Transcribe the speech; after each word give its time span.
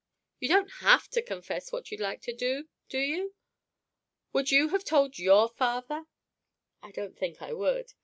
"You 0.39 0.49
don't 0.49 0.71
have 0.79 1.09
to 1.09 1.21
confess 1.21 1.71
what 1.71 1.91
you'd 1.91 1.99
like 1.99 2.21
to 2.23 2.33
do, 2.33 2.67
do 2.89 2.97
you? 2.97 3.35
Would 4.33 4.51
you 4.51 4.69
have 4.69 4.83
told 4.83 5.19
your 5.19 5.47
father?" 5.47 6.07
"I 6.81 6.89
don't 6.89 7.15
think 7.15 7.39
I 7.39 7.53
would." 7.53 7.93